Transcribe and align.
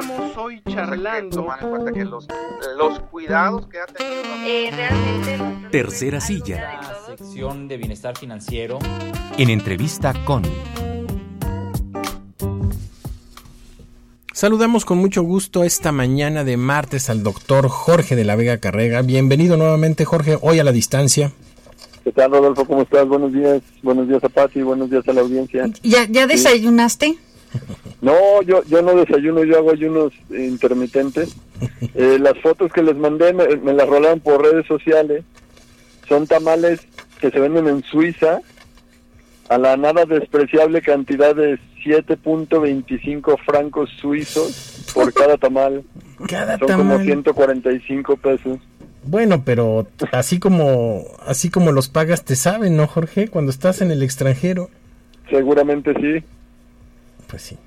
Estamos 0.00 0.34
hoy 0.38 0.62
charlando. 0.66 1.36
Tomar 1.36 1.62
en 1.62 1.68
cuenta 1.68 1.92
que 1.92 2.04
los, 2.06 2.26
los 2.78 3.00
cuidados 3.10 3.66
que 3.66 3.80
ha 3.80 3.86
tenido. 3.86 4.22
Eh, 4.46 4.70
realmente. 4.74 5.68
Tercera 5.70 6.22
silla. 6.22 6.80
La 6.80 7.16
sección 7.16 7.68
de 7.68 7.76
bienestar 7.76 8.16
financiero. 8.16 8.78
En 9.36 9.50
entrevista 9.50 10.14
con. 10.24 10.42
Saludamos 14.32 14.86
con 14.86 14.96
mucho 14.96 15.22
gusto 15.22 15.64
esta 15.64 15.92
mañana 15.92 16.44
de 16.44 16.56
martes 16.56 17.10
al 17.10 17.22
doctor 17.22 17.68
Jorge 17.68 18.16
de 18.16 18.24
la 18.24 18.36
Vega 18.36 18.56
Carrega. 18.56 19.02
Bienvenido 19.02 19.58
nuevamente, 19.58 20.06
Jorge, 20.06 20.38
hoy 20.40 20.58
a 20.60 20.64
la 20.64 20.72
distancia. 20.72 21.32
¿Qué 22.04 22.12
tal, 22.12 22.30
Rodolfo? 22.30 22.64
¿Cómo 22.64 22.82
estás? 22.82 23.06
Buenos 23.06 23.34
días. 23.34 23.60
Buenos 23.82 24.08
días 24.08 24.24
a 24.24 24.30
Pati, 24.30 24.62
buenos 24.62 24.88
días 24.90 25.06
a 25.06 25.12
la 25.12 25.20
audiencia. 25.20 25.70
¿Ya, 25.82 26.06
ya 26.08 26.26
desayunaste? 26.26 27.18
No, 28.00 28.40
yo, 28.42 28.62
yo 28.64 28.80
no 28.82 28.94
desayuno, 28.94 29.44
yo 29.44 29.58
hago 29.58 29.72
ayunos 29.72 30.12
intermitentes. 30.30 31.36
Eh, 31.94 32.18
las 32.18 32.38
fotos 32.38 32.72
que 32.72 32.82
les 32.82 32.96
mandé 32.96 33.34
me, 33.34 33.56
me 33.56 33.74
las 33.74 33.86
rolaron 33.86 34.20
por 34.20 34.42
redes 34.42 34.66
sociales. 34.66 35.24
Son 36.08 36.26
tamales 36.26 36.80
que 37.20 37.30
se 37.30 37.38
venden 37.38 37.68
en 37.68 37.82
Suiza 37.82 38.40
a 39.50 39.58
la 39.58 39.76
nada 39.76 40.06
despreciable 40.06 40.80
cantidad 40.80 41.34
de 41.34 41.58
7.25 41.84 43.38
francos 43.44 43.90
suizos 44.00 44.90
por 44.94 45.12
cada 45.14 45.36
tamal. 45.36 45.84
Cada 46.28 46.58
Son 46.58 46.68
tamal. 46.68 46.86
como 46.96 47.04
145 47.04 48.16
pesos. 48.16 48.58
Bueno, 49.02 49.42
pero 49.44 49.86
así 50.12 50.38
como 50.38 51.04
así 51.26 51.50
como 51.50 51.72
los 51.72 51.88
pagas 51.88 52.24
te 52.24 52.36
saben, 52.36 52.76
¿no, 52.76 52.86
Jorge? 52.86 53.28
Cuando 53.28 53.50
estás 53.50 53.80
en 53.82 53.90
el 53.90 54.02
extranjero. 54.02 54.70
Seguramente 55.28 55.92
sí. 55.94 56.24
Pues 57.26 57.42
sí. 57.42 57.58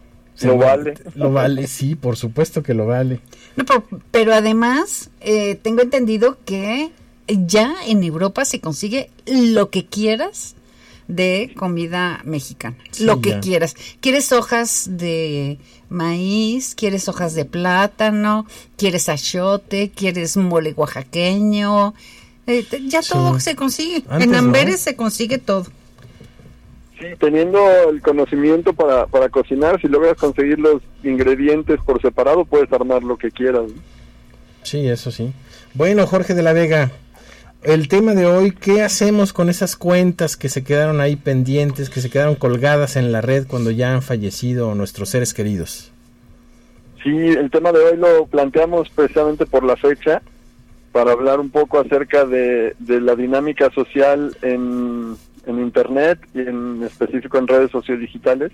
Lo 0.41 0.57
vale. 0.57 0.95
Lo 1.15 1.31
vale, 1.31 1.67
sí, 1.67 1.95
por 1.95 2.17
supuesto 2.17 2.63
que 2.63 2.73
lo 2.73 2.85
vale. 2.87 3.19
No, 3.55 3.65
pero, 3.65 3.85
pero 4.11 4.33
además, 4.33 5.09
eh, 5.21 5.55
tengo 5.61 5.81
entendido 5.81 6.37
que 6.45 6.91
ya 7.27 7.75
en 7.87 8.03
Europa 8.03 8.43
se 8.45 8.59
consigue 8.59 9.09
lo 9.25 9.69
que 9.69 9.85
quieras 9.85 10.55
de 11.07 11.53
comida 11.55 12.21
mexicana. 12.23 12.77
Sí, 12.91 13.03
lo 13.03 13.21
que 13.21 13.29
ya. 13.31 13.39
quieras. 13.41 13.75
¿Quieres 14.01 14.31
hojas 14.31 14.87
de 14.89 15.59
maíz? 15.89 16.73
¿Quieres 16.75 17.07
hojas 17.09 17.35
de 17.35 17.45
plátano? 17.45 18.47
¿Quieres 18.77 19.09
achote? 19.09 19.91
¿Quieres 19.91 20.35
mole 20.37 20.73
oaxaqueño? 20.75 21.93
Eh, 22.47 22.65
ya 22.87 23.01
Sí. 23.03 23.09
todo 23.11 23.39
se 23.39 23.55
consigue. 23.55 24.03
Antes 24.09 24.23
en 24.25 24.31
no. 24.31 24.37
Amberes 24.39 24.81
se 24.81 24.95
consigue 24.95 25.37
todo. 25.37 25.67
Sí, 27.03 27.09
teniendo 27.19 27.59
el 27.89 28.01
conocimiento 28.01 28.71
para, 28.71 29.07
para 29.07 29.27
cocinar, 29.27 29.81
si 29.81 29.87
logras 29.89 30.15
conseguir 30.15 30.57
los 30.57 30.81
ingredientes 31.03 31.77
por 31.85 32.01
separado, 32.01 32.45
puedes 32.45 32.71
armar 32.71 33.03
lo 33.03 33.17
que 33.17 33.29
quieras. 33.29 33.71
Sí, 34.61 34.87
eso 34.87 35.11
sí. 35.11 35.33
Bueno, 35.73 36.07
Jorge 36.07 36.33
de 36.33 36.43
la 36.43 36.53
Vega, 36.53 36.91
el 37.61 37.89
tema 37.89 38.13
de 38.13 38.25
hoy, 38.25 38.51
¿qué 38.51 38.83
hacemos 38.83 39.33
con 39.33 39.49
esas 39.49 39.75
cuentas 39.75 40.37
que 40.37 40.47
se 40.47 40.63
quedaron 40.63 41.01
ahí 41.01 41.17
pendientes, 41.17 41.89
que 41.89 41.99
se 41.99 42.09
quedaron 42.09 42.35
colgadas 42.35 42.95
en 42.95 43.11
la 43.11 43.19
red 43.19 43.47
cuando 43.47 43.69
ya 43.71 43.93
han 43.93 44.01
fallecido 44.01 44.73
nuestros 44.73 45.09
seres 45.09 45.33
queridos? 45.33 45.91
Sí, 47.03 47.09
el 47.09 47.51
tema 47.51 47.73
de 47.73 47.79
hoy 47.79 47.97
lo 47.97 48.27
planteamos 48.27 48.89
precisamente 48.91 49.45
por 49.45 49.65
la 49.65 49.75
fecha, 49.75 50.21
para 50.93 51.11
hablar 51.11 51.41
un 51.41 51.49
poco 51.49 51.79
acerca 51.81 52.23
de, 52.23 52.75
de 52.79 53.01
la 53.01 53.15
dinámica 53.15 53.69
social 53.71 54.37
en, 54.41 55.17
en 55.45 55.59
Internet 55.59 56.19
y 56.33 56.39
en 56.41 56.83
específico 56.83 57.37
en 57.37 57.47
redes 57.47 57.71
sociodigitales 57.71 58.51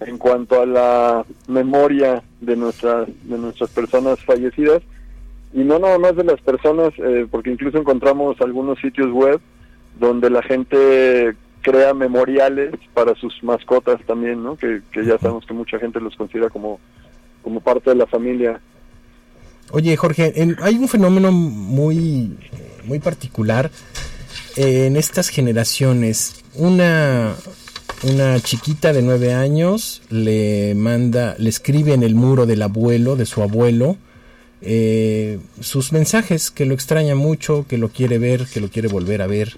en 0.00 0.18
cuanto 0.18 0.60
a 0.60 0.66
la 0.66 1.24
memoria 1.48 2.22
de 2.40 2.56
nuestras, 2.56 3.08
de 3.24 3.38
nuestras 3.38 3.70
personas 3.70 4.18
fallecidas. 4.20 4.82
Y 5.54 5.60
no 5.60 5.78
nada 5.78 5.98
más 5.98 6.14
de 6.16 6.24
las 6.24 6.40
personas, 6.40 6.92
eh, 6.98 7.26
porque 7.30 7.50
incluso 7.50 7.78
encontramos 7.78 8.38
algunos 8.40 8.78
sitios 8.78 9.10
web 9.10 9.40
donde 9.98 10.28
la 10.28 10.42
gente 10.42 11.34
crea 11.62 11.94
memoriales 11.94 12.74
para 12.92 13.14
sus 13.14 13.42
mascotas 13.42 13.98
también, 14.06 14.42
¿no? 14.42 14.56
Que, 14.56 14.82
ya 14.94 15.18
sabemos 15.18 15.46
que 15.46 15.54
mucha 15.54 15.78
gente 15.78 15.98
los 16.00 16.14
considera 16.14 16.50
como, 16.50 16.78
como 17.42 17.60
parte 17.60 17.90
de 17.90 17.96
la 17.96 18.06
familia. 18.06 18.60
Oye, 19.72 19.96
Jorge, 19.96 20.40
en- 20.42 20.56
hay 20.60 20.76
un 20.76 20.88
fenómeno 20.88 21.32
muy, 21.32 22.36
muy 22.84 22.98
particular 22.98 23.70
en 24.56 24.96
estas 24.96 25.28
generaciones. 25.28 26.36
Una, 26.54 27.36
una 28.02 28.40
chiquita 28.40 28.92
de 28.92 29.02
nueve 29.02 29.34
años 29.34 30.02
le 30.10 30.74
manda, 30.74 31.36
le 31.38 31.50
escribe 31.50 31.92
en 31.92 32.02
el 32.02 32.14
muro 32.14 32.46
del 32.46 32.62
abuelo, 32.62 33.16
de 33.16 33.26
su 33.26 33.42
abuelo, 33.42 33.96
eh, 34.62 35.38
sus 35.60 35.92
mensajes, 35.92 36.50
que 36.50 36.66
lo 36.66 36.74
extraña 36.74 37.14
mucho, 37.14 37.66
que 37.68 37.78
lo 37.78 37.90
quiere 37.90 38.18
ver, 38.18 38.46
que 38.46 38.60
lo 38.60 38.70
quiere 38.70 38.88
volver 38.88 39.22
a 39.22 39.26
ver. 39.26 39.56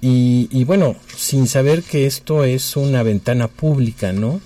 Y, 0.00 0.48
y 0.50 0.64
bueno, 0.64 0.96
sin 1.14 1.46
saber 1.46 1.82
que 1.82 2.06
esto 2.06 2.44
es 2.44 2.76
una 2.76 3.02
ventana 3.02 3.48
pública, 3.48 4.12
¿no? 4.12 4.40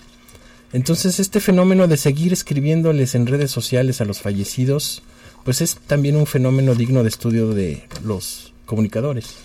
Entonces 0.73 1.21
este 1.21 1.39
fenómeno 1.39 1.87
de 1.87 1.97
seguir 1.97 2.33
escribiéndoles 2.33 3.15
en 3.15 3.29
redes 3.29 3.53
sociales 3.53 4.01
a 4.01 4.05
los 4.05 4.19
fallecidos, 4.19 5.03
pues 5.45 5.61
es 5.61 5.77
también 5.77 6.17
un 6.17 6.27
fenómeno 6.27 6.75
digno 6.75 7.05
de 7.05 7.11
estudio 7.11 7.51
de 7.51 7.85
los 8.05 8.53
comunicadores. 8.67 9.37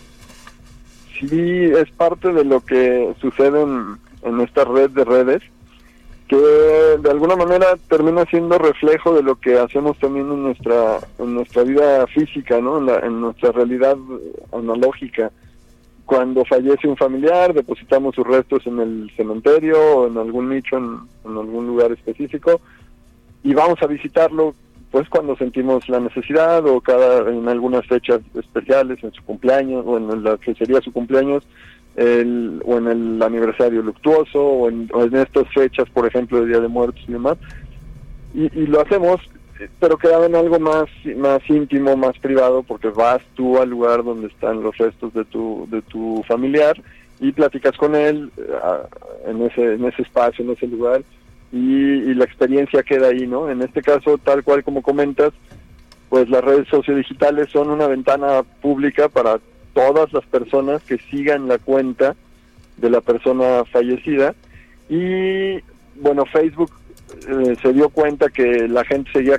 Sí, 1.19 1.63
es 1.66 1.90
parte 1.91 2.31
de 2.31 2.46
lo 2.46 2.62
que 2.62 3.13
sucede 3.19 3.62
en, 3.62 3.97
en 4.24 4.40
esta 4.41 4.63
red 4.63 4.90
de 4.91 5.03
redes, 5.03 5.41
que 6.28 6.38
de 6.38 7.09
alguna 7.09 7.35
manera 7.35 7.75
termina 7.90 8.24
siendo 8.25 8.57
reflejo 8.57 9.13
de 9.13 9.24
lo 9.24 9.35
que 9.35 9.57
hacemos 9.57 9.97
también 9.97 10.31
en 10.31 10.44
nuestra 10.44 11.00
en 11.18 11.34
nuestra 11.34 11.63
vida 11.63 12.06
física, 12.07 12.62
¿no? 12.62 12.78
En, 12.78 12.85
la- 12.85 13.00
en 13.00 13.19
nuestra 13.19 13.52
realidad 13.52 13.97
analógica. 14.53 15.31
Cuando 16.06 16.44
fallece 16.46 16.88
un 16.88 16.97
familiar, 16.97 17.53
depositamos 17.53 18.16
sus 18.16 18.25
restos 18.25 18.66
en 18.66 18.80
el 18.80 19.12
cementerio 19.16 19.78
o 19.80 20.07
en 20.07 20.18
algún 20.18 20.50
nicho, 20.50 20.78
en, 20.78 20.97
en 21.25 21.38
algún 21.38 21.68
lugar 21.68 21.91
específico, 21.91 22.62
y 23.44 23.53
vamos 23.53 23.81
a 23.81 23.88
visitarlo 23.88 24.53
pues 24.91 25.07
cuando 25.09 25.35
sentimos 25.35 25.88
la 25.88 26.00
necesidad 26.00 26.66
o 26.66 26.81
cada 26.81 27.29
en 27.29 27.47
algunas 27.47 27.85
fechas 27.85 28.22
especiales 28.33 29.03
en 29.03 29.11
su 29.13 29.23
cumpleaños 29.23 29.85
o 29.85 29.97
en 29.97 30.23
la 30.23 30.38
que 30.38 30.55
sería 30.55 30.81
su 30.81 30.91
cumpleaños 30.91 31.44
el, 31.95 32.61
o 32.66 32.77
en 32.77 32.88
el 32.88 33.22
aniversario 33.22 33.81
luctuoso 33.81 34.44
o 34.44 34.69
en, 34.69 34.89
estas 35.16 35.47
fechas 35.53 35.89
por 35.89 36.07
ejemplo 36.07 36.41
de 36.41 36.47
Día 36.47 36.59
de 36.59 36.67
Muertos 36.67 37.03
y 37.07 37.11
demás 37.11 37.38
y, 38.33 38.45
y 38.59 38.66
lo 38.67 38.81
hacemos 38.81 39.22
pero 39.79 39.97
queda 39.97 40.25
en 40.25 40.35
algo 40.35 40.59
más 40.59 40.88
más 41.17 41.41
íntimo 41.50 41.95
más 41.95 42.17
privado 42.17 42.63
porque 42.63 42.89
vas 42.89 43.21
tú 43.35 43.59
al 43.59 43.69
lugar 43.69 44.03
donde 44.03 44.27
están 44.27 44.63
los 44.63 44.75
restos 44.77 45.13
de 45.13 45.25
tu 45.25 45.67
de 45.69 45.81
tu 45.83 46.23
familiar 46.27 46.81
y 47.19 47.31
platicas 47.31 47.75
con 47.77 47.95
él 47.95 48.31
eh, 48.38 49.27
en 49.27 49.41
ese 49.44 49.73
en 49.73 49.85
ese 49.85 50.01
espacio 50.01 50.44
en 50.45 50.51
ese 50.51 50.67
lugar 50.67 51.03
y, 51.51 51.57
y 51.57 52.13
la 52.13 52.25
experiencia 52.25 52.83
queda 52.83 53.07
ahí, 53.07 53.27
¿no? 53.27 53.49
En 53.49 53.61
este 53.61 53.81
caso, 53.81 54.17
tal 54.17 54.43
cual 54.43 54.63
como 54.63 54.81
comentas, 54.81 55.31
pues 56.09 56.29
las 56.29 56.43
redes 56.43 56.67
sociodigitales 56.67 57.49
son 57.49 57.69
una 57.69 57.87
ventana 57.87 58.43
pública 58.61 59.09
para 59.09 59.39
todas 59.73 60.11
las 60.11 60.25
personas 60.25 60.81
que 60.83 60.97
sigan 60.97 61.47
la 61.47 61.57
cuenta 61.59 62.15
de 62.77 62.89
la 62.89 63.01
persona 63.01 63.63
fallecida 63.65 64.33
y 64.89 65.59
bueno, 65.95 66.25
Facebook 66.25 66.71
eh, 67.27 67.55
se 67.61 67.73
dio 67.73 67.89
cuenta 67.89 68.29
que 68.29 68.67
la 68.67 68.83
gente 68.85 69.11
seguía 69.11 69.38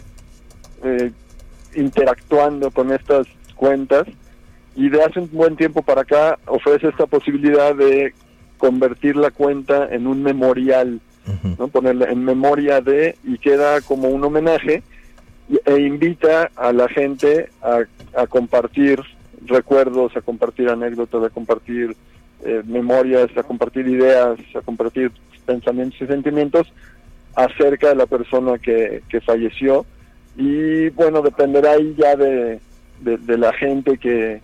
eh, 0.85 1.11
interactuando 1.75 2.71
con 2.71 2.93
estas 2.93 3.27
cuentas 3.57 4.07
y 4.77 4.89
de 4.89 5.03
hace 5.03 5.21
un 5.21 5.31
buen 5.33 5.57
tiempo 5.57 5.83
para 5.83 6.03
acá 6.03 6.39
ofrece 6.47 6.89
esta 6.89 7.07
posibilidad 7.07 7.75
de 7.75 8.15
convertir 8.59 9.17
la 9.17 9.31
cuenta 9.31 9.89
en 9.91 10.07
un 10.07 10.23
memorial 10.23 11.01
¿no? 11.59 11.69
ponerle 11.69 12.07
en 12.11 12.25
memoria 12.25 12.81
de 12.81 13.17
y 13.25 13.39
queda 13.39 13.81
como 13.81 14.09
un 14.09 14.23
homenaje 14.25 14.83
e 15.65 15.79
invita 15.81 16.51
a 16.57 16.73
la 16.73 16.89
gente 16.89 17.51
a, 17.63 18.27
compartir 18.27 19.01
recuerdos, 19.47 20.17
a 20.17 20.21
compartir 20.21 20.69
anécdotas, 20.69 21.25
a 21.25 21.31
compartir 21.31 21.97
eh, 22.45 22.63
memorias, 22.67 23.29
a 23.37 23.43
compartir 23.43 23.87
ideas, 23.89 24.39
a 24.55 24.61
compartir 24.61 25.11
pensamientos 25.47 26.01
y 26.03 26.07
sentimientos 26.07 26.73
acerca 27.35 27.89
de 27.89 27.97
la 27.97 28.07
persona 28.07 28.59
que, 28.59 29.03
que 29.09 29.21
falleció 29.21 29.85
y 30.37 30.89
bueno, 30.91 31.23
dependerá 31.23 31.73
ahí 31.73 31.95
ya 31.99 32.15
de, 32.17 32.61
de, 33.01 33.19
de 33.19 33.39
la 33.39 33.53
gente 33.53 33.99
que, 33.99 34.41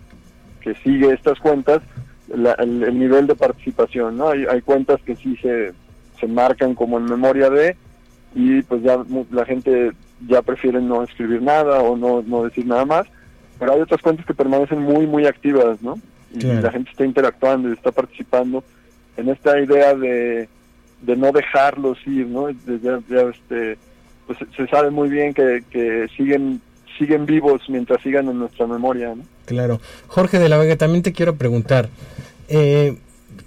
que 0.61 0.73
sigue 0.83 1.13
estas 1.13 1.39
cuentas, 1.39 1.81
la- 2.35 2.53
el, 2.59 2.83
el 2.83 2.99
nivel 2.99 3.27
de 3.27 3.35
participación, 3.35 4.17
¿no? 4.17 4.29
Hay, 4.29 4.45
hay 4.49 4.61
cuentas 4.61 4.99
que 5.05 5.15
sí 5.15 5.37
se, 5.41 5.71
se 6.19 6.27
marcan 6.27 6.75
como 6.75 6.97
en 6.97 7.05
memoria 7.05 7.49
de 7.49 7.75
y 8.35 8.61
pues 8.63 8.83
ya 8.83 8.97
la 9.31 9.45
gente 9.45 9.91
ya 10.27 10.41
prefiere 10.41 10.81
no 10.81 11.03
escribir 11.03 11.41
nada 11.41 11.79
o 11.81 11.95
no, 11.95 12.21
no 12.25 12.43
decir 12.43 12.65
nada 12.65 12.85
más, 12.85 13.07
pero 13.59 13.73
hay 13.73 13.81
otras 13.81 14.01
cuentas 14.01 14.25
que 14.25 14.33
permanecen 14.33 14.79
muy, 14.81 15.07
muy 15.07 15.25
activas, 15.25 15.81
¿no? 15.81 15.99
Y 16.33 16.39
Claro. 16.39 16.61
la 16.61 16.71
gente 16.71 16.91
está 16.91 17.05
interactuando 17.05 17.69
y 17.69 17.73
está 17.73 17.91
participando 17.91 18.63
en 19.15 19.29
esta 19.29 19.59
idea 19.59 19.95
de, 19.95 20.47
de 21.01 21.15
no 21.15 21.31
dejarlos 21.31 21.97
ir, 22.05 22.27
¿no? 22.27 22.47
De 22.47 22.79
ya, 22.79 22.99
ya, 23.09 23.21
este, 23.29 23.77
pues 24.27 24.37
se 24.55 24.67
sabe 24.67 24.91
muy 24.91 25.09
bien 25.09 25.33
que, 25.33 25.63
que 25.69 26.07
siguen 26.15 26.61
siguen 26.97 27.25
vivos 27.27 27.61
mientras 27.69 28.01
sigan 28.01 28.27
en 28.27 28.39
nuestra 28.39 28.65
memoria. 28.65 29.13
¿no? 29.15 29.23
Claro. 29.45 29.79
Jorge 30.07 30.39
de 30.39 30.49
la 30.49 30.57
Vega, 30.57 30.75
también 30.77 31.03
te 31.03 31.13
quiero 31.13 31.35
preguntar, 31.35 31.89
eh, 32.49 32.97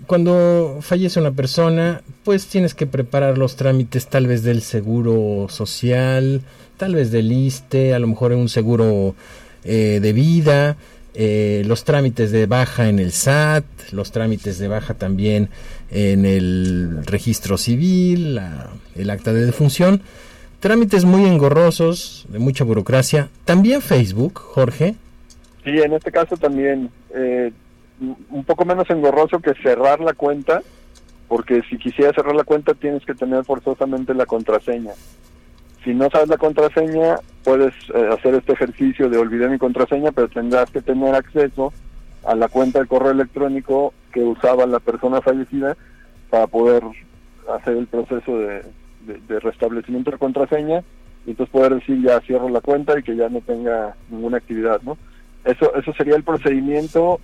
cuando 0.06 0.78
fallece 0.80 1.20
una 1.20 1.30
persona, 1.32 2.02
pues 2.24 2.46
tienes 2.46 2.74
que 2.74 2.86
preparar 2.86 3.38
los 3.38 3.56
trámites 3.56 4.06
tal 4.08 4.26
vez 4.26 4.42
del 4.42 4.62
seguro 4.62 5.46
social, 5.48 6.42
tal 6.76 6.94
vez 6.94 7.10
del 7.10 7.30
ISTE, 7.32 7.94
a 7.94 7.98
lo 7.98 8.06
mejor 8.06 8.32
un 8.32 8.48
seguro 8.48 9.14
eh, 9.64 9.98
de 10.00 10.12
vida, 10.12 10.76
eh, 11.14 11.62
los 11.66 11.84
trámites 11.84 12.30
de 12.32 12.46
baja 12.46 12.88
en 12.88 12.98
el 12.98 13.12
SAT, 13.12 13.64
los 13.92 14.10
trámites 14.12 14.58
de 14.58 14.68
baja 14.68 14.94
también 14.94 15.48
en 15.90 16.24
el 16.24 17.00
registro 17.04 17.58
civil, 17.58 18.36
la- 18.36 18.70
el 18.96 19.10
acta 19.10 19.32
de 19.32 19.44
defunción. 19.44 20.02
Trámites 20.60 21.04
muy 21.04 21.24
engorrosos, 21.24 22.26
de 22.28 22.38
mucha 22.38 22.64
burocracia. 22.64 23.28
También 23.44 23.80
Facebook, 23.82 24.38
Jorge. 24.38 24.94
Sí, 25.64 25.70
en 25.70 25.92
este 25.94 26.10
caso 26.12 26.36
también 26.36 26.90
eh, 27.14 27.50
un 28.00 28.44
poco 28.44 28.64
menos 28.64 28.88
engorroso 28.90 29.40
que 29.40 29.52
cerrar 29.62 30.00
la 30.00 30.14
cuenta, 30.14 30.62
porque 31.28 31.62
si 31.68 31.78
quisieras 31.78 32.14
cerrar 32.14 32.34
la 32.34 32.44
cuenta 32.44 32.74
tienes 32.74 33.04
que 33.04 33.14
tener 33.14 33.44
forzosamente 33.44 34.14
la 34.14 34.26
contraseña. 34.26 34.92
Si 35.84 35.94
no 35.94 36.08
sabes 36.10 36.28
la 36.28 36.36
contraseña, 36.38 37.18
puedes 37.44 37.72
eh, 37.94 38.08
hacer 38.12 38.34
este 38.34 38.52
ejercicio 38.52 39.08
de 39.08 39.18
olvidar 39.18 39.48
mi 39.50 39.58
contraseña, 39.58 40.12
pero 40.12 40.28
tendrás 40.28 40.66
que 40.70 40.82
tener 40.82 41.14
acceso 41.14 41.72
a 42.24 42.34
la 42.34 42.48
cuenta 42.48 42.80
de 42.80 42.86
correo 42.86 43.12
electrónico 43.12 43.94
que 44.12 44.20
usaba 44.20 44.66
la 44.66 44.80
persona 44.80 45.20
fallecida 45.22 45.76
para 46.28 46.46
poder 46.46 46.82
hacer 47.54 47.76
el 47.76 47.86
proceso 47.86 48.38
de, 48.38 48.62
de- 49.06 49.20
de 49.26 49.40
restablecimiento 49.40 50.10
de 50.10 50.18
contraseña 50.18 50.82
y 51.26 51.30
entonces 51.30 51.52
poder 51.52 51.74
decir 51.76 52.02
ya 52.02 52.20
cierro 52.20 52.48
la 52.48 52.60
cuenta 52.60 52.98
y 52.98 53.02
que 53.02 53.16
ya 53.16 53.28
no 53.28 53.40
tenga 53.40 53.94
ninguna 54.10 54.36
actividad, 54.38 54.80
¿no? 54.82 54.98
Eso, 55.44 55.74
eso 55.74 55.92
sería 55.94 56.16
el 56.16 56.24
procedimiento 56.24 57.20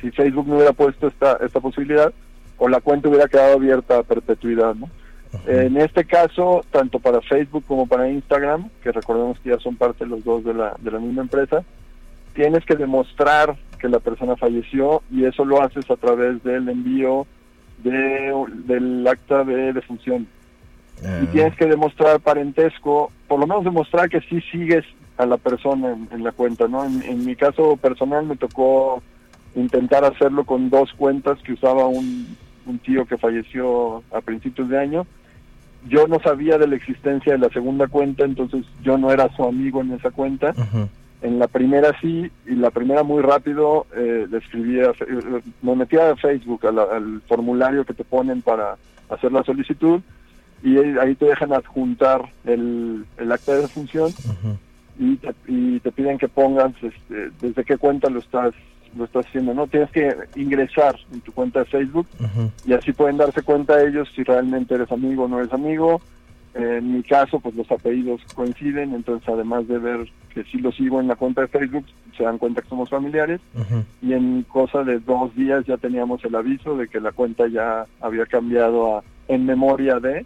si 0.00 0.10
Facebook 0.10 0.46
no 0.46 0.56
hubiera 0.56 0.72
puesto 0.72 1.08
esta, 1.08 1.38
esta 1.44 1.60
posibilidad 1.60 2.12
o 2.58 2.68
la 2.68 2.80
cuenta 2.80 3.08
hubiera 3.08 3.28
quedado 3.28 3.54
abierta 3.54 3.98
a 3.98 4.02
perpetuidad, 4.02 4.74
¿no? 4.74 4.88
En 5.46 5.76
este 5.76 6.04
caso, 6.04 6.64
tanto 6.70 6.98
para 6.98 7.20
Facebook 7.20 7.64
como 7.66 7.86
para 7.86 8.08
Instagram, 8.08 8.70
que 8.82 8.90
recordemos 8.92 9.38
que 9.40 9.50
ya 9.50 9.58
son 9.58 9.76
parte 9.76 10.06
los 10.06 10.24
dos 10.24 10.44
de 10.44 10.54
la, 10.54 10.74
de 10.80 10.90
la 10.90 10.98
misma 10.98 11.22
empresa, 11.22 11.62
tienes 12.34 12.64
que 12.64 12.76
demostrar 12.76 13.56
que 13.78 13.88
la 13.88 13.98
persona 13.98 14.36
falleció 14.36 15.02
y 15.10 15.24
eso 15.24 15.44
lo 15.44 15.60
haces 15.60 15.90
a 15.90 15.96
través 15.96 16.42
del 16.42 16.68
envío 16.68 17.26
de, 17.84 18.32
del 18.64 19.06
acta 19.06 19.44
de 19.44 19.74
defunción. 19.74 20.26
Ah, 21.04 21.20
Y 21.22 21.26
tienes 21.26 21.54
que 21.56 21.66
demostrar 21.66 22.20
parentesco, 22.20 23.12
por 23.28 23.38
lo 23.38 23.46
menos 23.46 23.64
demostrar 23.64 24.08
que 24.08 24.20
sí 24.22 24.40
sigues 24.50 24.84
a 25.18 25.26
la 25.26 25.36
persona 25.36 25.92
en, 25.92 26.08
en 26.12 26.24
la 26.24 26.32
cuenta, 26.32 26.68
¿no? 26.68 26.84
En, 26.84 27.02
en 27.02 27.26
mi 27.26 27.36
caso 27.36 27.76
personal 27.76 28.24
me 28.24 28.36
tocó 28.36 29.02
intentar 29.56 30.04
hacerlo 30.04 30.44
con 30.44 30.70
dos 30.70 30.92
cuentas 30.92 31.38
que 31.42 31.54
usaba 31.54 31.86
un, 31.86 32.36
un 32.66 32.78
tío 32.78 33.04
que 33.06 33.16
falleció 33.18 34.02
a 34.12 34.20
principios 34.20 34.68
de 34.68 34.78
año. 34.78 35.06
Yo 35.88 36.06
no 36.08 36.20
sabía 36.20 36.58
de 36.58 36.66
la 36.68 36.76
existencia 36.76 37.32
de 37.32 37.38
la 37.38 37.48
segunda 37.48 37.86
cuenta, 37.86 38.24
entonces 38.24 38.64
yo 38.82 38.98
no 38.98 39.10
era 39.10 39.28
su 39.34 39.44
amigo 39.44 39.80
en 39.80 39.92
esa 39.92 40.10
cuenta. 40.10 40.54
En 41.22 41.38
la 41.38 41.46
primera 41.48 41.92
sí, 42.00 42.30
y 42.44 42.54
la 42.54 42.70
primera 42.70 43.02
muy 43.02 43.22
rápido 43.22 43.86
eh, 43.96 44.26
le 44.30 44.38
escribí 44.38 44.80
a 44.80 44.90
eh, 44.90 45.42
me 45.62 45.74
metí 45.74 45.96
a 45.96 46.14
Facebook, 46.16 46.66
a 46.66 46.72
la- 46.72 46.82
al 46.92 47.22
formulario 47.26 47.84
que 47.84 47.94
te 47.94 48.04
ponen 48.04 48.42
para 48.42 48.76
hacer 49.08 49.32
la 49.32 49.42
solicitud, 49.44 50.00
y 50.62 50.76
ahí 50.78 51.14
te 51.14 51.26
dejan 51.26 51.52
adjuntar 51.52 52.20
el, 52.44 53.06
el 53.16 53.32
acta 53.32 53.54
de 53.54 53.62
defunción 53.62 54.14
Ujú. 54.24 54.58
y 54.98 55.16
te, 55.16 55.34
y 55.46 55.80
te 55.80 55.92
piden 55.92 56.18
que 56.18 56.28
pongas 56.28 56.72
este, 56.82 57.30
desde 57.40 57.64
qué 57.64 57.76
cuenta 57.78 58.10
lo 58.10 58.18
estás 58.20 58.52
lo 58.96 59.04
estás 59.04 59.26
haciendo, 59.26 59.54
¿no? 59.54 59.66
Tienes 59.66 59.90
que 59.90 60.14
ingresar 60.36 60.96
en 61.12 61.20
tu 61.20 61.32
cuenta 61.32 61.60
de 61.60 61.66
Facebook 61.66 62.06
y 62.64 62.72
así 62.72 62.92
pueden 62.92 63.16
darse 63.16 63.42
cuenta 63.42 63.82
ellos 63.82 64.08
si 64.14 64.22
realmente 64.22 64.74
eres 64.74 64.90
amigo 64.90 65.24
o 65.24 65.28
no 65.28 65.40
eres 65.40 65.52
amigo. 65.52 66.00
Eh, 66.54 66.78
en 66.78 66.94
mi 66.94 67.02
caso, 67.02 67.38
pues 67.38 67.54
los 67.54 67.70
apellidos 67.70 68.22
coinciden, 68.34 68.94
entonces 68.94 69.28
además 69.28 69.68
de 69.68 69.78
ver 69.78 70.08
que 70.32 70.42
sí 70.44 70.58
lo 70.58 70.72
sigo 70.72 71.00
en 71.00 71.08
la 71.08 71.16
cuenta 71.16 71.42
de 71.42 71.48
Facebook, 71.48 71.84
se 72.16 72.24
dan 72.24 72.38
cuenta 72.38 72.62
que 72.62 72.68
somos 72.68 72.88
familiares. 72.88 73.40
Y 74.00 74.14
en 74.14 74.42
cosa 74.44 74.82
de 74.82 74.98
dos 75.00 75.34
días 75.34 75.66
ya 75.66 75.76
teníamos 75.76 76.24
el 76.24 76.34
aviso 76.34 76.76
de 76.76 76.88
que 76.88 77.00
la 77.00 77.12
cuenta 77.12 77.46
ya 77.48 77.84
había 78.00 78.24
cambiado 78.24 78.96
a 78.96 79.02
en 79.28 79.44
memoria 79.44 79.98
de. 79.98 80.24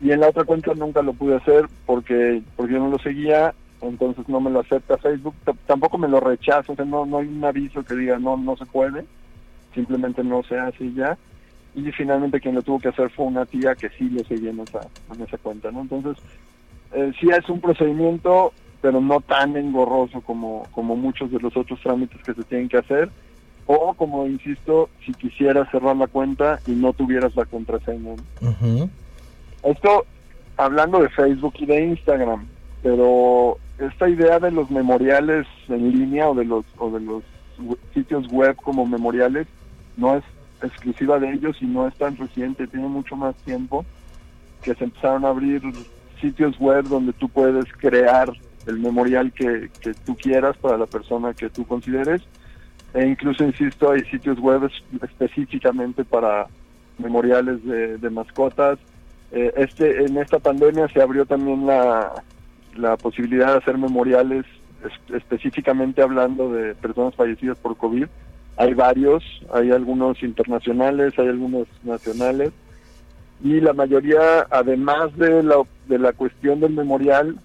Y 0.00 0.10
en 0.10 0.20
la 0.20 0.28
otra 0.28 0.44
cuenta 0.44 0.74
nunca 0.74 1.02
lo 1.02 1.12
pude 1.12 1.36
hacer 1.36 1.66
porque 1.86 2.42
porque 2.56 2.74
yo 2.74 2.80
no 2.80 2.88
lo 2.88 2.98
seguía 2.98 3.54
entonces 3.82 4.28
no 4.28 4.40
me 4.40 4.50
lo 4.50 4.60
acepta 4.60 4.96
Facebook 4.96 5.34
tampoco 5.66 5.98
me 5.98 6.08
lo 6.08 6.18
rechaza 6.18 6.72
o 6.72 6.76
sea 6.76 6.84
no 6.84 7.04
no 7.04 7.18
hay 7.18 7.28
un 7.28 7.44
aviso 7.44 7.84
que 7.84 7.94
diga 7.94 8.18
no 8.18 8.36
no 8.36 8.56
se 8.56 8.66
puede 8.66 9.04
simplemente 9.74 10.24
no 10.24 10.42
se 10.42 10.58
hace 10.58 10.84
y 10.84 10.94
ya. 10.94 11.18
Y 11.74 11.92
finalmente 11.92 12.40
quien 12.40 12.54
lo 12.54 12.62
tuvo 12.62 12.80
que 12.80 12.88
hacer 12.88 13.10
fue 13.10 13.26
una 13.26 13.44
tía 13.44 13.74
que 13.74 13.90
sí 13.90 14.08
lo 14.08 14.24
seguía 14.24 14.50
en 14.50 14.60
esa 14.60 14.80
en 15.14 15.22
esa 15.22 15.36
cuenta 15.38 15.70
no 15.70 15.82
entonces 15.82 16.16
eh, 16.92 17.12
sí 17.20 17.28
es 17.28 17.48
un 17.50 17.60
procedimiento 17.60 18.52
pero 18.80 19.00
no 19.00 19.20
tan 19.20 19.56
engorroso 19.56 20.20
como 20.20 20.64
como 20.72 20.96
muchos 20.96 21.30
de 21.30 21.40
los 21.40 21.56
otros 21.56 21.80
trámites 21.80 22.22
que 22.22 22.34
se 22.34 22.44
tienen 22.44 22.68
que 22.68 22.78
hacer. 22.78 23.10
O 23.66 23.94
como 23.94 24.26
insisto 24.26 24.88
si 25.04 25.12
quisieras 25.12 25.68
cerrar 25.72 25.96
la 25.96 26.06
cuenta 26.06 26.60
y 26.68 26.70
no 26.70 26.92
tuvieras 26.92 27.34
la 27.34 27.44
contraseña. 27.46 28.14
Esto 29.64 30.06
hablando 30.56 31.00
de 31.00 31.08
Facebook 31.08 31.54
y 31.58 31.66
de 31.66 31.84
Instagram, 31.84 32.46
pero 32.82 33.58
esta 33.78 34.08
idea 34.08 34.38
de 34.38 34.50
los 34.50 34.70
memoriales 34.70 35.46
en 35.68 35.90
línea 35.92 36.28
o 36.28 36.34
de 36.34 36.44
los 36.44 36.64
o 36.78 36.90
de 36.90 37.00
los 37.00 37.22
sitios 37.94 38.26
web 38.28 38.56
como 38.56 38.86
memoriales 38.86 39.46
no 39.96 40.16
es 40.16 40.24
exclusiva 40.62 41.18
de 41.18 41.32
ellos 41.32 41.56
y 41.60 41.66
no 41.66 41.86
es 41.86 41.94
tan 41.96 42.16
reciente, 42.16 42.66
tiene 42.66 42.88
mucho 42.88 43.16
más 43.16 43.34
tiempo 43.44 43.84
que 44.62 44.74
se 44.74 44.84
empezaron 44.84 45.24
a 45.24 45.28
abrir 45.28 45.62
sitios 46.20 46.58
web 46.58 46.84
donde 46.84 47.12
tú 47.12 47.28
puedes 47.28 47.64
crear 47.74 48.30
el 48.66 48.78
memorial 48.78 49.32
que, 49.32 49.70
que 49.80 49.94
tú 49.94 50.16
quieras 50.16 50.56
para 50.56 50.76
la 50.78 50.86
persona 50.86 51.34
que 51.34 51.48
tú 51.50 51.66
consideres. 51.66 52.22
E 52.94 53.06
incluso 53.06 53.44
insisto 53.44 53.90
hay 53.90 54.02
sitios 54.06 54.38
web 54.40 54.64
es- 54.64 55.02
específicamente 55.02 56.04
para 56.04 56.46
memoriales 56.98 57.62
de, 57.64 57.98
de 57.98 58.10
mascotas. 58.10 58.78
Eh, 59.32 59.52
este 59.56 60.04
en 60.04 60.16
esta 60.16 60.38
pandemia 60.38 60.88
se 60.88 61.02
abrió 61.02 61.26
también 61.26 61.66
la, 61.66 62.12
la 62.78 62.96
posibilidad 62.96 63.52
de 63.52 63.58
hacer 63.58 63.78
memoriales 63.78 64.44
es- 64.84 65.14
específicamente 65.14 66.02
hablando 66.02 66.52
de 66.52 66.74
personas 66.74 67.14
fallecidas 67.14 67.56
por 67.58 67.76
COVID. 67.76 68.06
Hay 68.58 68.74
varios, 68.74 69.22
hay 69.52 69.70
algunos 69.70 70.22
internacionales, 70.22 71.12
hay 71.18 71.28
algunos 71.28 71.66
nacionales 71.82 72.52
y 73.42 73.60
la 73.60 73.74
mayoría, 73.74 74.46
además 74.50 75.14
de 75.16 75.42
la, 75.42 75.56
de 75.88 75.98
la 75.98 76.12
cuestión 76.12 76.60
del 76.60 76.72
memorial, 76.72 77.36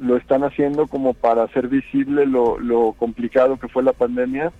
lo 0.00 0.16
están 0.16 0.42
haciendo 0.44 0.86
como 0.86 1.14
para 1.14 1.44
hacer 1.44 1.68
visible 1.68 2.26
lo, 2.26 2.58
lo 2.58 2.92
complicado 2.92 3.56
que 3.58 3.68
fue 3.68 3.82
la 3.82 3.92
pandemia. 3.92 4.52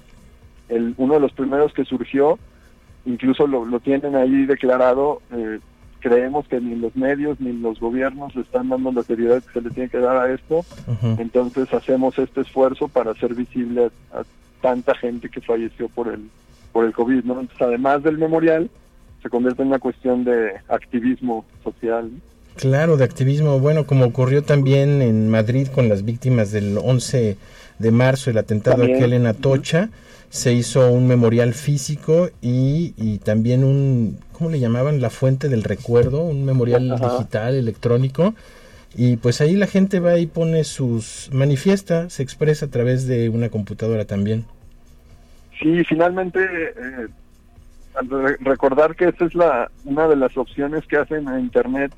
El, 0.69 0.95
uno 0.99 1.15
de 1.15 1.21
los 1.21 1.33
primeros 1.33 1.73
que 1.73 1.85
surgió, 1.85 2.39
incluso 3.07 3.47
lo, 3.47 3.65
lo 3.65 3.81
tienen 3.81 4.15
ahí 4.15 4.47
declarado, 4.47 5.21
eh, 5.33 5.59
creemos 6.00 6.47
que 6.49 6.61
ni 6.61 6.75
los 6.76 6.95
medios 6.97 7.40
ni 7.40 7.52
los 7.52 7.81
gobiernos 7.81 8.35
le 8.35 8.43
están 8.43 8.69
dando 8.69 8.93
la 8.93 9.02
seriedad 9.02 9.43
que 9.43 9.52
se 9.52 9.61
le 9.61 9.71
tiene 9.71 9.88
que 9.88 9.99
dar 9.99 10.17
a 10.17 10.33
esto, 10.33 10.64
entonces 11.19 11.73
hacemos 11.73 12.19
este 12.19 12.43
esfuerzo 12.43 12.88
para 12.88 13.12
hacer 13.12 13.35
visible 13.35 13.90
a, 14.12 14.21
a 14.21 14.25
tanta 14.61 14.95
gente 14.95 15.28
que 15.28 15.40
falleció 15.40 15.88
por 15.88 16.09
el 16.09 16.28
por 16.73 16.85
el 16.85 16.93
COVID, 16.93 17.25
¿no? 17.25 17.40
Entonces, 17.40 17.61
además 17.61 18.02
del 18.02 18.19
memorial, 18.19 18.71
se 19.23 19.28
convierte 19.28 19.62
en 19.62 19.69
una 19.69 19.78
cuestión 19.78 20.25
de 20.25 20.52
activismo 20.69 21.45
social. 21.64 22.11
Claro, 22.57 22.97
de 22.97 23.05
activismo, 23.05 23.59
bueno, 23.61 23.87
como 23.87 24.05
ocurrió 24.05 24.43
también 24.43 25.00
en 25.00 25.28
Madrid 25.31 25.69
con 25.69 25.88
las 25.88 26.05
víctimas 26.05 26.50
del 26.50 26.78
11 26.78 27.37
de 27.78 27.90
marzo, 27.90 28.31
el 28.31 28.38
atentado 28.38 28.78
También. 28.78 28.99
aquel 28.99 29.12
en 29.12 29.26
Atocha, 29.26 29.90
se 30.31 30.53
hizo 30.53 30.91
un 30.91 31.07
memorial 31.07 31.55
físico 31.55 32.29
y, 32.43 32.95
y 32.97 33.19
también 33.19 33.65
un, 33.65 34.19
¿cómo 34.33 34.51
le 34.51 34.61
llamaban? 34.61 35.01
La 35.01 35.11
fuente 35.11 35.49
del 35.49 35.65
recuerdo, 35.65 36.23
un 36.23 36.45
memorial 36.45 36.93
Ajá. 36.93 37.13
digital, 37.13 37.55
electrónico. 37.55 38.35
Y 38.95 39.17
pues 39.17 39.41
ahí 39.41 39.55
la 39.55 39.67
gente 39.67 40.01
va 40.01 40.19
y 40.19 40.27
pone 40.27 40.65
sus, 40.65 41.31
manifiesta, 41.33 42.11
se 42.11 42.23
expresa 42.23 42.67
a 42.67 42.71
través 42.71 43.07
de 43.07 43.29
una 43.29 43.49
computadora 43.49 44.05
también. 44.05 44.45
Sí, 45.61 45.83
finalmente 45.85 46.41
eh, 46.41 47.09
recordar 48.41 48.97
que 48.97 49.09
esta 49.09 49.25
es 49.25 49.35
la 49.35 49.71
una 49.85 50.09
de 50.09 50.17
las 50.17 50.37
opciones 50.37 50.87
que 50.87 50.97
hacen 50.97 51.29
a 51.29 51.41
Internet 51.41 51.93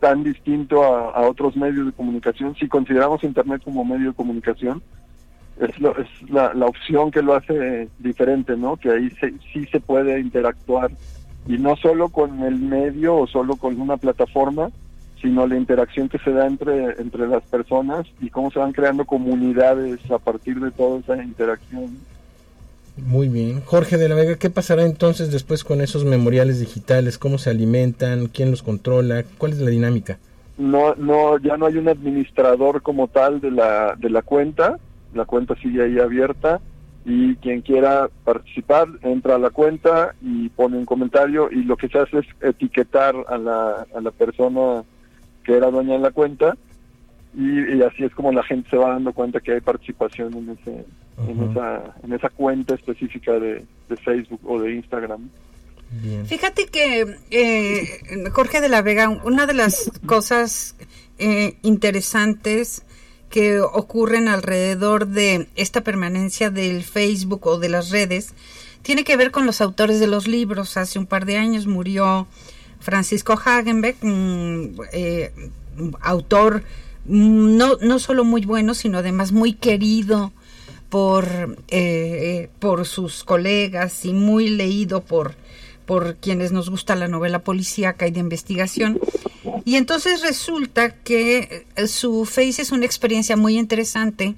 tan 0.00 0.24
distinto 0.24 0.82
a, 0.82 1.10
a 1.10 1.20
otros 1.28 1.56
medios 1.56 1.86
de 1.86 1.92
comunicación. 1.92 2.56
Si 2.56 2.68
consideramos 2.68 3.22
Internet 3.22 3.62
como 3.64 3.84
medio 3.84 4.08
de 4.08 4.14
comunicación, 4.14 4.82
es, 5.66 5.78
lo- 5.80 5.96
es 5.98 6.08
la, 6.30 6.52
la 6.54 6.66
opción 6.66 7.10
que 7.10 7.22
lo 7.22 7.34
hace 7.34 7.88
diferente, 7.98 8.56
¿no? 8.56 8.76
Que 8.76 8.90
ahí 8.90 9.10
se- 9.20 9.34
sí 9.52 9.66
se 9.66 9.80
puede 9.80 10.20
interactuar 10.20 10.90
y 11.46 11.58
no 11.58 11.76
solo 11.76 12.08
con 12.08 12.42
el 12.42 12.56
medio 12.56 13.16
o 13.16 13.26
solo 13.26 13.56
con 13.56 13.80
una 13.80 13.96
plataforma, 13.96 14.70
sino 15.20 15.46
la 15.46 15.56
interacción 15.56 16.08
que 16.08 16.18
se 16.18 16.32
da 16.32 16.46
entre, 16.46 17.00
entre 17.00 17.26
las 17.28 17.42
personas 17.44 18.06
y 18.20 18.28
cómo 18.30 18.50
se 18.50 18.58
van 18.58 18.72
creando 18.72 19.04
comunidades 19.04 19.98
a 20.10 20.18
partir 20.18 20.58
de 20.60 20.70
toda 20.72 20.98
esa 21.00 21.22
interacción. 21.22 21.96
Muy 22.96 23.28
bien. 23.28 23.62
Jorge 23.64 23.96
de 23.96 24.08
la 24.08 24.14
Vega, 24.14 24.36
¿qué 24.36 24.50
pasará 24.50 24.84
entonces 24.84 25.32
después 25.32 25.64
con 25.64 25.80
esos 25.80 26.04
memoriales 26.04 26.60
digitales? 26.60 27.18
¿Cómo 27.18 27.38
se 27.38 27.50
alimentan? 27.50 28.26
¿Quién 28.26 28.50
los 28.50 28.62
controla? 28.62 29.24
¿Cuál 29.38 29.52
es 29.52 29.58
la 29.60 29.70
dinámica? 29.70 30.18
No, 30.58 30.94
no, 30.96 31.38
ya 31.38 31.56
no 31.56 31.66
hay 31.66 31.76
un 31.78 31.88
administrador 31.88 32.82
como 32.82 33.08
tal 33.08 33.40
de 33.40 33.50
la, 33.50 33.94
de 33.98 34.10
la 34.10 34.20
cuenta. 34.22 34.78
La 35.14 35.24
cuenta 35.24 35.54
sigue 35.56 35.82
ahí 35.82 35.98
abierta 35.98 36.60
y 37.04 37.34
quien 37.36 37.62
quiera 37.62 38.08
participar 38.24 38.88
entra 39.02 39.34
a 39.34 39.38
la 39.38 39.50
cuenta 39.50 40.14
y 40.20 40.48
pone 40.50 40.76
un 40.76 40.86
comentario 40.86 41.50
y 41.50 41.64
lo 41.64 41.76
que 41.76 41.88
se 41.88 41.98
hace 41.98 42.18
es 42.18 42.26
etiquetar 42.40 43.14
a 43.28 43.38
la, 43.38 43.86
a 43.94 44.00
la 44.00 44.10
persona 44.12 44.84
que 45.44 45.56
era 45.56 45.70
dueña 45.70 45.94
de 45.94 45.98
la 45.98 46.12
cuenta 46.12 46.56
y, 47.34 47.76
y 47.76 47.82
así 47.82 48.04
es 48.04 48.14
como 48.14 48.30
la 48.30 48.44
gente 48.44 48.70
se 48.70 48.76
va 48.76 48.90
dando 48.90 49.12
cuenta 49.12 49.40
que 49.40 49.52
hay 49.52 49.60
participación 49.60 50.34
en 50.34 50.50
ese 50.50 50.84
en 51.28 51.50
esa 51.50 51.94
en 52.02 52.12
esa 52.12 52.28
cuenta 52.30 52.74
específica 52.74 53.32
de, 53.32 53.64
de 53.88 53.96
Facebook 53.96 54.40
o 54.44 54.60
de 54.60 54.74
Instagram. 54.74 55.28
Bien. 56.02 56.24
Fíjate 56.26 56.66
que 56.66 57.16
eh, 57.30 58.30
Jorge 58.32 58.60
de 58.60 58.68
la 58.68 58.80
Vega, 58.80 59.10
una 59.24 59.46
de 59.46 59.54
las 59.54 59.90
cosas 60.06 60.76
eh, 61.18 61.56
interesantes 61.62 62.84
que 63.32 63.62
ocurren 63.62 64.28
alrededor 64.28 65.08
de 65.08 65.48
esta 65.56 65.80
permanencia 65.80 66.50
del 66.50 66.84
Facebook 66.84 67.46
o 67.46 67.58
de 67.58 67.70
las 67.70 67.88
redes 67.88 68.34
tiene 68.82 69.04
que 69.04 69.16
ver 69.16 69.30
con 69.30 69.46
los 69.46 69.62
autores 69.62 70.00
de 70.00 70.06
los 70.06 70.28
libros. 70.28 70.76
Hace 70.76 70.98
un 70.98 71.06
par 71.06 71.24
de 71.24 71.38
años 71.38 71.66
murió 71.66 72.26
Francisco 72.78 73.32
Hagenbeck, 73.32 73.96
eh, 74.92 75.32
autor 76.02 76.62
no, 77.06 77.78
no 77.80 77.98
solo 77.98 78.24
muy 78.24 78.44
bueno, 78.44 78.74
sino 78.74 78.98
además 78.98 79.32
muy 79.32 79.54
querido 79.54 80.32
por, 80.90 81.56
eh, 81.68 82.50
por 82.58 82.84
sus 82.84 83.24
colegas 83.24 84.04
y 84.04 84.12
muy 84.12 84.50
leído 84.50 85.02
por, 85.02 85.36
por 85.86 86.16
quienes 86.16 86.52
nos 86.52 86.70
gusta 86.70 86.94
la 86.96 87.08
novela 87.08 87.40
policíaca 87.40 88.06
y 88.06 88.10
de 88.10 88.20
investigación. 88.20 89.00
Y 89.64 89.76
entonces 89.76 90.22
resulta 90.22 90.94
que 90.94 91.66
eh, 91.76 91.86
su 91.86 92.24
Face 92.24 92.62
es 92.62 92.72
una 92.72 92.86
experiencia 92.86 93.36
muy 93.36 93.58
interesante 93.58 94.34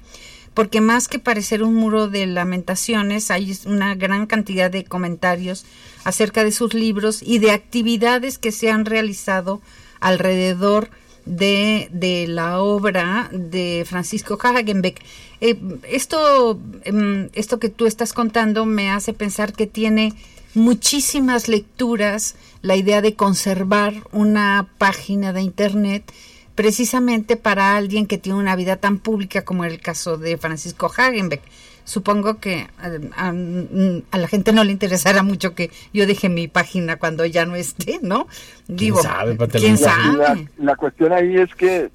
porque 0.55 0.81
más 0.81 1.09
que 1.09 1.19
parecer 1.19 1.63
un 1.63 1.75
muro 1.75 2.09
de 2.09 2.27
lamentaciones, 2.27 3.31
hay 3.31 3.57
una 3.67 3.97
gran 3.97 4.27
cantidad 4.27 4.71
de 4.71 4.85
comentarios 4.85 5.67
acerca 6.05 6.45
de 6.45 6.53
sus 6.53 6.75
libros 6.75 7.23
y 7.23 7.39
de 7.39 7.51
actividades 7.51 8.39
que 8.39 8.53
se 8.53 8.71
han 8.71 8.85
realizado 8.85 9.61
alrededor 10.01 10.91
de, 11.27 11.89
de 11.91 12.27
la 12.29 12.61
obra 12.61 13.29
de 13.33 13.85
Francisco 13.87 14.39
Hagenbeck. 14.41 15.03
Eh, 15.41 15.59
esto, 15.91 16.61
em, 16.85 17.31
esto 17.33 17.59
que 17.59 17.69
tú 17.69 17.87
estás 17.87 18.13
contando 18.13 18.65
me 18.65 18.91
hace 18.91 19.13
pensar 19.13 19.55
que 19.55 19.67
tiene 19.67 20.13
muchísimas 20.55 21.49
lecturas 21.49 22.37
la 22.63 22.77
idea 22.77 23.03
de 23.03 23.15
conservar 23.15 23.95
una 24.13 24.69
página 24.79 25.33
de 25.33 25.43
internet 25.43 26.13
precisamente 26.55 27.37
para 27.37 27.77
alguien 27.77 28.07
que 28.07 28.19
tiene 28.19 28.39
una 28.39 28.57
vida 28.57 28.77
tan 28.77 28.99
pública 28.99 29.45
como 29.45 29.65
el 29.65 29.81
caso 29.81 30.17
de 30.17 30.37
Francisco 30.39 30.91
Hagenbeck. 30.97 31.43
Supongo 31.85 32.39
que 32.39 32.61
eh, 32.83 33.11
a, 33.17 33.29
a 33.29 34.19
la 34.19 34.29
gente 34.29 34.53
no 34.53 34.65
le 34.65 34.73
interesará 34.73 35.23
mucho 35.23 35.55
que 35.55 35.71
yo 35.93 36.07
deje 36.07 36.29
mi 36.31 36.49
página 36.49 36.97
cuando 36.97 37.27
ya 37.27 37.45
no 37.45 37.57
esté, 37.57 37.99
¿no? 38.01 38.27
Digo, 38.67 39.03
sabe, 39.03 39.35
Pati 39.35 39.59
¿quién 39.59 39.77
Alonso? 39.77 40.17
La, 40.17 40.27
sabe? 40.29 40.49
la 40.57 40.77
cuestión 40.77 41.13
ahí 41.13 41.37
es 41.37 41.55
que 41.55 41.91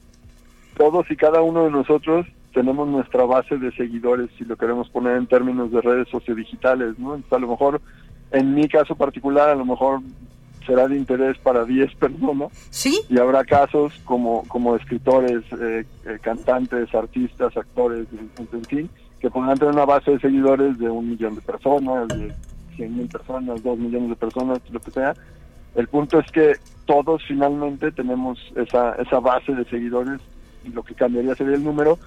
todos 0.78 1.10
y 1.10 1.16
cada 1.16 1.42
uno 1.42 1.64
de 1.64 1.72
nosotros 1.72 2.28
tenemos 2.54 2.88
nuestra 2.88 3.26
base 3.26 3.58
de 3.58 3.72
seguidores, 3.72 4.30
si 4.38 4.46
lo 4.46 4.58
queremos 4.58 4.90
poner 4.90 5.18
en 5.18 5.28
términos 5.28 5.72
de 5.72 5.82
redes 5.82 6.08
sociodigitales, 6.10 7.00
¿no? 7.00 7.16
Entonces, 7.16 7.34
a 7.34 7.40
lo 7.40 7.48
mejor, 7.48 7.82
en 8.32 8.54
mi 8.54 8.68
caso 8.68 8.96
particular, 8.96 9.50
a 9.50 9.56
lo 9.56 9.66
mejor 9.66 10.02
será 10.66 10.88
de 10.88 10.98
interés 10.98 11.38
para 11.40 11.66
10 11.66 11.96
personas 11.96 12.52
Sí, 12.70 13.02
y 13.10 13.18
habrá 13.18 13.44
casos 13.44 13.94
como, 14.06 14.44
como 14.48 14.76
escritores, 14.76 15.44
eh, 15.60 15.86
eh, 16.06 16.20
cantantes, 16.22 16.94
artistas, 16.94 17.56
actores, 17.58 18.08
en, 18.38 18.66
fin, 18.66 18.90
que 19.20 19.32
podrán 19.32 19.58
tener 19.58 19.74
una 19.74 19.86
base 19.86 20.12
de 20.12 20.20
seguidores 20.20 20.78
de 20.78 20.90
un 20.90 21.10
millón 21.10 21.36
de 21.36 21.42
personas, 21.42 22.08
de 22.10 22.34
100 22.76 22.98
mil 22.98 23.08
personas, 23.08 23.64
dos 23.64 23.78
millones 23.78 24.10
de 24.10 24.16
personas, 24.16 24.60
lo 24.70 24.80
que 24.80 24.92
sea. 24.92 25.14
El 25.76 25.88
punto 25.88 26.20
es 26.20 26.32
que 26.32 26.56
todos 26.86 27.24
finalmente 27.28 27.92
tenemos 27.92 28.40
esa, 28.56 28.94
esa 28.96 29.20
base 29.20 29.54
de 29.54 29.66
seguidores 29.66 30.20
y 30.64 30.70
lo 30.70 30.84
que 30.84 30.94
cambiaría 30.94 31.36
sería 31.36 31.56
el 31.56 31.64
número 31.64 31.98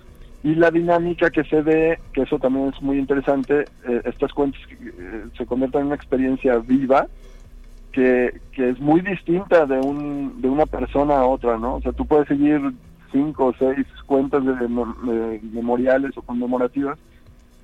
y 0.44 0.54
la 0.56 0.70
dinámica 0.70 1.30
que 1.30 1.44
se 1.44 1.62
ve, 1.62 1.98
que 2.12 2.22
eso 2.22 2.38
también 2.38 2.72
es 2.74 2.82
muy 2.82 2.98
interesante, 2.98 3.64
eh, 3.86 4.02
estas 4.04 4.32
cuentas 4.32 4.60
eh, 4.70 5.24
se 5.36 5.46
convierten 5.46 5.82
en 5.82 5.86
una 5.88 5.96
experiencia 5.96 6.58
viva 6.58 7.06
que, 7.92 8.40
que 8.52 8.70
es 8.70 8.80
muy 8.80 9.00
distinta 9.02 9.66
de 9.66 9.78
un 9.78 10.40
de 10.40 10.48
una 10.48 10.66
persona 10.66 11.16
a 11.18 11.26
otra, 11.26 11.58
¿no? 11.58 11.76
O 11.76 11.80
sea, 11.82 11.92
tú 11.92 12.06
puedes 12.06 12.26
seguir 12.26 12.60
cinco 13.12 13.46
o 13.46 13.54
seis 13.58 13.86
cuentas 14.06 14.44
de, 14.44 14.52
mem- 14.52 15.00
de 15.02 15.40
memoriales 15.52 16.16
o 16.16 16.22
conmemorativas 16.22 16.98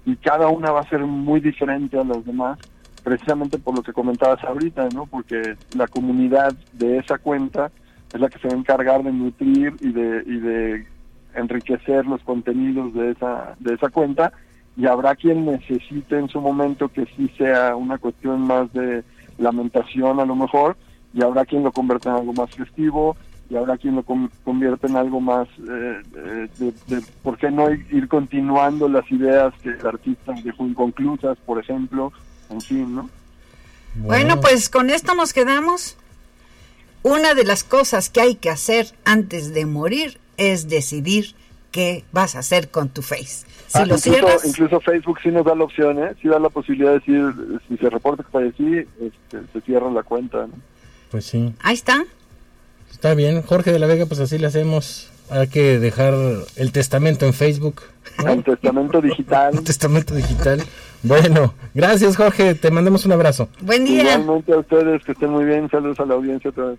y 0.05 0.15
cada 0.17 0.49
una 0.49 0.71
va 0.71 0.81
a 0.81 0.89
ser 0.89 1.01
muy 1.01 1.41
diferente 1.41 1.99
a 1.99 2.05
las 2.05 2.25
demás, 2.25 2.59
precisamente 3.03 3.59
por 3.59 3.75
lo 3.75 3.83
que 3.83 3.93
comentabas 3.93 4.43
ahorita, 4.45 4.89
¿no? 4.95 5.07
Porque 5.07 5.57
la 5.75 5.87
comunidad 5.89 6.55
de 6.75 6.99
esa 6.99 7.19
cuenta 7.19 7.71
es 8.13 8.21
la 8.21 8.29
que 8.29 8.39
se 8.39 8.49
va 8.49 8.55
a 8.55 8.59
encargar 8.59 9.03
de 9.03 9.13
nutrir 9.13 9.75
y 9.81 9.91
de 9.93 10.23
y 10.27 10.37
de 10.39 10.87
enriquecer 11.39 12.07
los 12.07 12.23
contenidos 12.23 12.93
de 12.95 13.13
esa 13.13 13.55
de 13.61 13.75
esa 13.75 13.89
cuenta 13.89 14.33
y 14.77 14.87
habrá 14.87 15.15
quien 15.17 15.47
necesite 15.47 16.19
en 16.19 16.29
su 16.29 16.41
momento 16.41 16.89
que 16.89 17.07
sí 17.17 17.31
sea 17.37 17.75
una 17.77 17.99
cuestión 17.99 18.43
más 18.43 18.73
de 18.73 19.03
lamentación 19.39 20.21
a 20.21 20.25
lo 20.25 20.35
mejor 20.37 20.77
y 21.15 21.23
habrá 21.23 21.45
quien 21.45 21.63
lo 21.65 21.73
convierta 21.73 22.11
en 22.11 22.17
algo 22.17 22.33
más 22.33 22.51
festivo 22.55 23.17
y 23.51 23.57
habrá 23.57 23.77
quien 23.79 23.97
lo 23.97 24.03
con- 24.03 24.31
convierte 24.45 24.87
en 24.89 24.97
algo 24.97 25.21
más 25.21 25.49
eh, 25.49 26.03
eh, 26.17 26.49
de, 26.59 26.73
de 26.97 27.03
por 27.23 27.39
qué 27.39 27.51
no 27.51 27.71
ir, 27.71 27.87
ir 27.91 28.07
continuando 28.09 28.89
las 28.89 29.11
ideas 29.11 29.55
que 29.63 29.71
el 29.71 29.87
artista 29.87 30.33
dejó 30.45 30.67
inconclusas 30.67 31.39
por 31.47 31.59
ejemplo 31.59 32.13
en 32.51 32.61
fin 32.61 32.95
no 32.95 33.09
Bueno, 33.97 34.41
pues 34.41 34.69
con 34.69 34.91
esto 34.91 35.15
nos 35.15 35.33
quedamos. 35.33 35.97
Una 37.03 37.35
de 37.35 37.45
las 37.45 37.65
cosas 37.65 38.11
que 38.11 38.21
hay 38.21 38.35
que 38.35 38.51
hacer 38.51 38.87
antes 39.05 39.55
de 39.55 39.65
morir 39.67 40.19
es 40.39 40.69
decidir 40.69 41.35
qué 41.71 42.05
vas 42.13 42.35
a 42.35 42.39
hacer 42.39 42.71
con 42.71 42.89
tu 42.89 43.03
face. 43.03 43.45
Si 43.67 43.79
Ah, 43.79 43.81
lo 43.85 43.97
incluso, 43.97 44.11
cierras, 44.11 44.45
incluso 44.47 44.81
Facebook 44.81 45.19
sí 45.23 45.29
nos 45.29 45.45
da 45.45 45.55
la 45.55 45.65
opción, 45.65 45.99
¿eh? 46.03 46.15
sí 46.23 46.29
da 46.29 46.39
la 46.39 46.49
posibilidad 46.49 46.93
de 46.93 46.99
decir, 47.01 47.61
si 47.69 47.77
se 47.77 47.91
reporta 47.91 48.23
que 48.23 48.31
fallecí, 48.31 48.77
este, 48.79 49.41
se 49.53 49.61
cierra 49.61 49.91
la 49.91 50.03
cuenta. 50.03 50.47
¿no? 50.47 50.55
Pues 51.11 51.27
sí. 51.27 51.53
ahí 51.61 51.75
está. 51.75 52.05
Está 52.91 53.15
bien. 53.15 53.43
Jorge 53.43 53.71
de 53.71 53.79
la 53.79 53.87
Vega, 53.87 54.07
pues 54.07 54.21
así 54.21 54.39
le 54.39 54.47
hacemos. 54.47 55.11
Hay 55.31 55.49
que 55.49 55.79
dejar 55.79 56.15
el 56.57 56.73
testamento 56.73 57.27
en 57.27 57.35
Facebook. 57.35 57.83
¿no? 58.25 58.33
El 58.33 58.43
testamento 58.43 59.03
digital. 59.03 59.55
Un 59.59 59.65
testamento 59.65 60.15
digital. 60.15 60.63
Bueno, 61.03 61.53
gracias 61.75 62.17
Jorge. 62.17 62.55
Te 62.55 62.71
mandamos 62.71 63.05
un 63.05 63.13
abrazo. 63.13 63.51
Buen 63.61 63.85
día. 63.85 64.15
Igualmente 64.15 64.53
a 64.55 64.59
ustedes, 64.59 65.05
que 65.05 65.13
estén 65.13 65.31
muy 65.31 65.45
bien. 65.45 65.69
Saludos 65.71 66.01
a 66.01 66.07
la 66.07 66.15
audiencia 66.15 66.49
otra 66.51 66.65
vez. 66.65 66.79